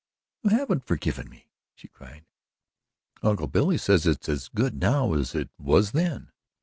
"You 0.41 0.49
haven't 0.49 0.87
forgiven 0.87 1.29
me!" 1.29 1.51
she 1.75 1.87
cried. 1.87 2.25
"Uncle 3.21 3.45
Billy 3.45 3.77
says 3.77 4.07
it's 4.07 4.27
as 4.27 4.47
good 4.49 4.73
now 4.81 5.13
as 5.13 5.35
it 5.35 5.51
was 5.59 5.91
then." 5.91 6.31